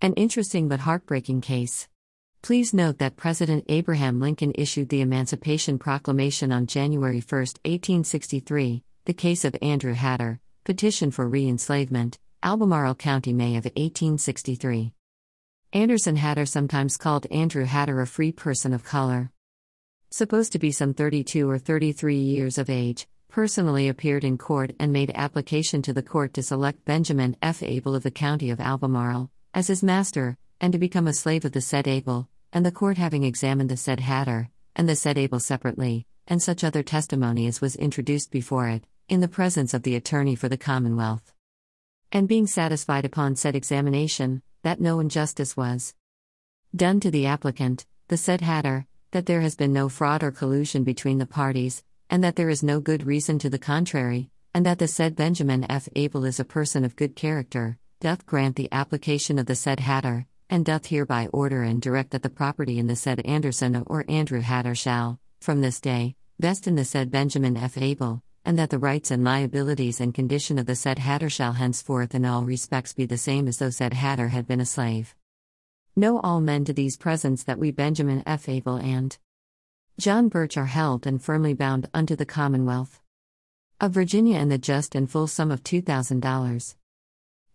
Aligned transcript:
An 0.00 0.12
interesting 0.12 0.68
but 0.68 0.78
heartbreaking 0.78 1.40
case. 1.40 1.88
Please 2.40 2.72
note 2.72 2.98
that 2.98 3.16
President 3.16 3.64
Abraham 3.68 4.20
Lincoln 4.20 4.52
issued 4.54 4.90
the 4.90 5.00
Emancipation 5.00 5.76
Proclamation 5.76 6.52
on 6.52 6.68
January 6.68 7.18
1, 7.18 7.38
1863, 7.66 8.84
the 9.06 9.12
case 9.12 9.44
of 9.44 9.56
Andrew 9.60 9.94
Hatter, 9.94 10.38
petition 10.62 11.10
for 11.10 11.28
re 11.28 11.48
enslavement, 11.48 12.20
Albemarle 12.44 12.94
County, 12.94 13.32
May 13.32 13.56
of 13.56 13.64
1863. 13.64 14.92
Anderson 15.72 16.14
Hatter, 16.14 16.46
sometimes 16.46 16.96
called 16.96 17.26
Andrew 17.32 17.64
Hatter, 17.64 18.00
a 18.00 18.06
free 18.06 18.30
person 18.30 18.72
of 18.72 18.84
color. 18.84 19.32
Supposed 20.10 20.52
to 20.52 20.60
be 20.60 20.70
some 20.70 20.94
32 20.94 21.50
or 21.50 21.58
33 21.58 22.16
years 22.16 22.56
of 22.56 22.70
age, 22.70 23.08
personally 23.28 23.88
appeared 23.88 24.22
in 24.22 24.38
court 24.38 24.76
and 24.78 24.92
made 24.92 25.10
application 25.16 25.82
to 25.82 25.92
the 25.92 26.04
court 26.04 26.34
to 26.34 26.42
select 26.44 26.84
Benjamin 26.84 27.36
F. 27.42 27.64
Abel 27.64 27.96
of 27.96 28.04
the 28.04 28.12
county 28.12 28.50
of 28.50 28.60
Albemarle 28.60 29.32
as 29.54 29.68
his 29.68 29.82
master, 29.82 30.36
and 30.60 30.72
to 30.72 30.78
become 30.78 31.06
a 31.06 31.12
slave 31.12 31.44
of 31.44 31.52
the 31.52 31.60
said 31.60 31.88
Abel, 31.88 32.28
and 32.52 32.64
the 32.64 32.72
court 32.72 32.98
having 32.98 33.24
examined 33.24 33.70
the 33.70 33.76
said 33.76 34.00
Hatter, 34.00 34.50
and 34.76 34.88
the 34.88 34.96
said 34.96 35.18
Abel 35.18 35.40
separately, 35.40 36.06
and 36.26 36.42
such 36.42 36.62
other 36.62 36.82
testimony 36.82 37.46
as 37.46 37.60
was 37.60 37.76
introduced 37.76 38.30
before 38.30 38.68
it, 38.68 38.84
in 39.08 39.20
the 39.20 39.28
presence 39.28 39.72
of 39.72 39.82
the 39.82 39.96
attorney 39.96 40.34
for 40.34 40.48
the 40.48 40.58
Commonwealth. 40.58 41.32
And 42.12 42.28
being 42.28 42.46
satisfied 42.46 43.04
upon 43.04 43.36
said 43.36 43.56
examination, 43.56 44.42
that 44.62 44.80
no 44.80 45.00
injustice 45.00 45.56
was 45.56 45.94
done 46.74 47.00
to 47.00 47.10
the 47.10 47.26
applicant, 47.26 47.86
the 48.08 48.16
said 48.16 48.40
Hatter, 48.40 48.86
that 49.12 49.26
there 49.26 49.40
has 49.40 49.54
been 49.54 49.72
no 49.72 49.88
fraud 49.88 50.22
or 50.22 50.30
collusion 50.30 50.84
between 50.84 51.18
the 51.18 51.26
parties, 51.26 51.82
and 52.10 52.22
that 52.22 52.36
there 52.36 52.50
is 52.50 52.62
no 52.62 52.80
good 52.80 53.06
reason 53.06 53.38
to 53.38 53.50
the 53.50 53.58
contrary, 53.58 54.30
and 54.54 54.66
that 54.66 54.78
the 54.78 54.88
said 54.88 55.16
Benjamin 55.16 55.70
F. 55.70 55.88
Abel 55.96 56.24
is 56.24 56.40
a 56.40 56.44
person 56.44 56.84
of 56.84 56.96
good 56.96 57.16
character, 57.16 57.78
doth 58.00 58.24
grant 58.26 58.54
the 58.54 58.68
application 58.70 59.40
of 59.40 59.46
the 59.46 59.56
said 59.56 59.80
Hatter, 59.80 60.26
and 60.48 60.64
doth 60.64 60.86
hereby 60.86 61.26
order 61.32 61.64
and 61.64 61.82
direct 61.82 62.12
that 62.12 62.22
the 62.22 62.30
property 62.30 62.78
in 62.78 62.86
the 62.86 62.94
said 62.94 63.20
Anderson 63.26 63.82
or 63.86 64.04
Andrew 64.08 64.40
Hatter 64.40 64.76
shall, 64.76 65.18
from 65.40 65.60
this 65.60 65.80
day, 65.80 66.14
vest 66.38 66.68
in 66.68 66.76
the 66.76 66.84
said 66.84 67.10
Benjamin 67.10 67.56
F. 67.56 67.76
Abel, 67.76 68.22
and 68.44 68.56
that 68.56 68.70
the 68.70 68.78
rights 68.78 69.10
and 69.10 69.24
liabilities 69.24 70.00
and 70.00 70.14
condition 70.14 70.58
of 70.58 70.66
the 70.66 70.76
said 70.76 71.00
Hatter 71.00 71.28
shall 71.28 71.54
henceforth 71.54 72.14
in 72.14 72.24
all 72.24 72.44
respects 72.44 72.94
be 72.94 73.04
the 73.04 73.18
same 73.18 73.48
as 73.48 73.58
though 73.58 73.70
said 73.70 73.94
Hatter 73.94 74.28
had 74.28 74.46
been 74.46 74.60
a 74.60 74.66
slave. 74.66 75.16
Know 75.96 76.20
all 76.20 76.40
men 76.40 76.64
to 76.66 76.72
these 76.72 76.96
presents 76.96 77.42
that 77.44 77.58
we 77.58 77.72
Benjamin 77.72 78.22
F. 78.24 78.48
Abel 78.48 78.76
and 78.76 79.18
John 79.98 80.28
Birch 80.28 80.56
are 80.56 80.66
held 80.66 81.04
and 81.04 81.20
firmly 81.20 81.52
bound 81.52 81.88
unto 81.92 82.14
the 82.14 82.24
Commonwealth 82.24 83.00
of 83.80 83.90
Virginia 83.90 84.38
in 84.38 84.48
the 84.48 84.58
just 84.58 84.94
and 84.94 85.10
full 85.10 85.26
sum 85.26 85.50
of 85.50 85.64
$2,000. 85.64 86.76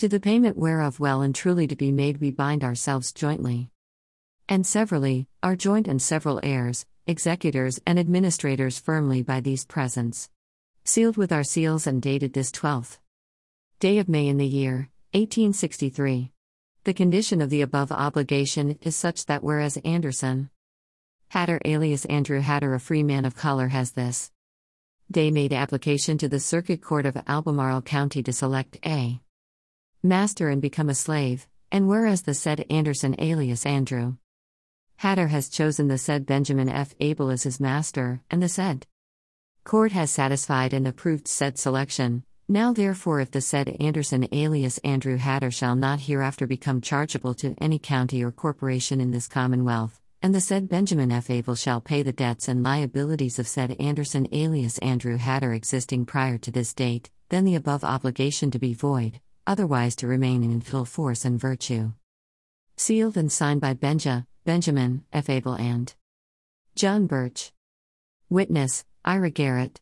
To 0.00 0.08
the 0.08 0.18
payment 0.18 0.56
whereof 0.56 0.98
well 0.98 1.20
and 1.20 1.34
truly 1.34 1.66
to 1.66 1.76
be 1.76 1.92
made 1.92 2.22
we 2.22 2.30
bind 2.30 2.64
ourselves 2.64 3.12
jointly. 3.12 3.68
And 4.48 4.66
severally, 4.66 5.26
our 5.42 5.54
joint 5.54 5.86
and 5.86 6.00
several 6.00 6.40
heirs, 6.42 6.86
executors, 7.06 7.78
and 7.86 7.98
administrators 7.98 8.78
firmly 8.78 9.22
by 9.22 9.40
these 9.40 9.66
presents. 9.66 10.30
Sealed 10.84 11.18
with 11.18 11.32
our 11.32 11.44
seals 11.44 11.86
and 11.86 12.00
dated 12.00 12.32
this 12.32 12.50
12th 12.50 12.96
day 13.78 13.98
of 13.98 14.08
May 14.08 14.28
in 14.28 14.38
the 14.38 14.46
year 14.46 14.88
1863. 15.12 16.32
The 16.84 16.94
condition 16.94 17.42
of 17.42 17.50
the 17.50 17.60
above 17.60 17.92
obligation 17.92 18.78
is 18.80 18.96
such 18.96 19.26
that 19.26 19.44
whereas 19.44 19.76
Anderson 19.84 20.48
Hatter 21.28 21.60
alias 21.66 22.06
Andrew 22.06 22.40
Hatter, 22.40 22.72
a 22.72 22.80
free 22.80 23.02
man 23.02 23.26
of 23.26 23.36
color, 23.36 23.68
has 23.68 23.90
this 23.90 24.30
day 25.10 25.30
made 25.30 25.52
application 25.52 26.16
to 26.16 26.28
the 26.30 26.40
Circuit 26.40 26.80
Court 26.80 27.04
of 27.04 27.18
Albemarle 27.26 27.82
County 27.82 28.22
to 28.22 28.32
select 28.32 28.78
a 28.86 29.20
master 30.02 30.48
and 30.48 30.62
become 30.62 30.88
a 30.88 30.94
slave, 30.94 31.46
and 31.70 31.86
whereas 31.86 32.22
the 32.22 32.32
said 32.32 32.64
Anderson 32.70 33.14
alias 33.18 33.66
Andrew 33.66 34.14
Hatter 34.96 35.28
has 35.28 35.50
chosen 35.50 35.88
the 35.88 35.98
said 35.98 36.24
Benjamin 36.24 36.68
F. 36.70 36.94
Abel 37.00 37.30
as 37.30 37.42
his 37.42 37.60
master, 37.60 38.22
and 38.30 38.42
the 38.42 38.48
said 38.48 38.86
Court 39.64 39.92
has 39.92 40.10
satisfied 40.10 40.72
and 40.72 40.88
approved 40.88 41.28
said 41.28 41.58
selection. 41.58 42.22
Now, 42.48 42.72
therefore, 42.72 43.20
if 43.20 43.30
the 43.30 43.42
said 43.42 43.76
Anderson 43.78 44.26
alias 44.32 44.78
Andrew 44.78 45.16
Hatter 45.16 45.50
shall 45.50 45.76
not 45.76 46.00
hereafter 46.00 46.46
become 46.46 46.80
chargeable 46.80 47.34
to 47.34 47.54
any 47.58 47.78
county 47.78 48.24
or 48.24 48.32
corporation 48.32 49.00
in 49.00 49.10
this 49.10 49.28
Commonwealth, 49.28 50.00
and 50.22 50.34
the 50.34 50.40
said 50.40 50.68
Benjamin 50.68 51.12
F. 51.12 51.28
Abel 51.28 51.54
shall 51.54 51.80
pay 51.80 52.02
the 52.02 52.12
debts 52.12 52.48
and 52.48 52.62
liabilities 52.62 53.38
of 53.38 53.46
said 53.46 53.76
Anderson 53.78 54.26
alias 54.32 54.78
Andrew 54.78 55.18
Hatter 55.18 55.52
existing 55.52 56.06
prior 56.06 56.38
to 56.38 56.50
this 56.50 56.72
date, 56.72 57.10
then 57.28 57.44
the 57.44 57.54
above 57.54 57.84
obligation 57.84 58.50
to 58.50 58.58
be 58.58 58.74
void, 58.74 59.20
otherwise 59.46 59.96
to 59.96 60.06
remain 60.06 60.42
in 60.42 60.60
full 60.60 60.84
force 60.84 61.24
and 61.24 61.40
virtue. 61.40 61.92
Sealed 62.76 63.16
and 63.16 63.30
signed 63.30 63.60
by 63.60 63.74
Benja, 63.74 64.26
Benjamin, 64.44 65.04
F. 65.12 65.28
Abel 65.28 65.54
and 65.54 65.94
John 66.74 67.06
Birch. 67.06 67.52
Witness, 68.28 68.84
Ira 69.04 69.30
Garrett. 69.30 69.80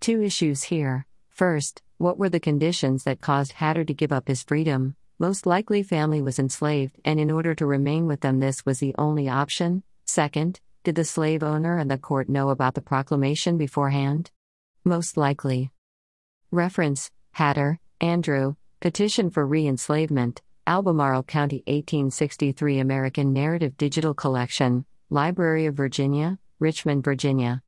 Two 0.00 0.22
issues 0.22 0.64
here. 0.64 1.06
First, 1.30 1.82
what 1.98 2.18
were 2.18 2.28
the 2.28 2.40
conditions 2.40 3.04
that 3.04 3.20
caused 3.20 3.52
Hatter 3.52 3.84
to 3.84 3.94
give 3.94 4.12
up 4.12 4.28
his 4.28 4.42
freedom? 4.42 4.96
Most 5.18 5.46
likely, 5.46 5.82
family 5.82 6.20
was 6.20 6.38
enslaved, 6.38 6.98
and 7.04 7.20
in 7.20 7.30
order 7.30 7.54
to 7.54 7.66
remain 7.66 8.06
with 8.06 8.20
them, 8.20 8.40
this 8.40 8.66
was 8.66 8.80
the 8.80 8.94
only 8.98 9.28
option. 9.28 9.82
Second, 10.04 10.60
did 10.84 10.96
the 10.96 11.04
slave 11.04 11.42
owner 11.42 11.78
and 11.78 11.90
the 11.90 11.98
court 11.98 12.28
know 12.28 12.50
about 12.50 12.74
the 12.74 12.80
proclamation 12.80 13.56
beforehand? 13.56 14.30
Most 14.84 15.16
likely. 15.16 15.70
Reference 16.50 17.10
Hatter, 17.30 17.78
Andrew, 18.00 18.56
Petition 18.82 19.30
for 19.30 19.46
Re 19.46 19.68
Enslavement, 19.68 20.42
Albemarle 20.66 21.22
County 21.22 21.58
1863 21.68 22.80
American 22.80 23.32
Narrative 23.32 23.76
Digital 23.76 24.12
Collection, 24.12 24.84
Library 25.08 25.66
of 25.66 25.76
Virginia, 25.76 26.36
Richmond, 26.58 27.04
Virginia. 27.04 27.60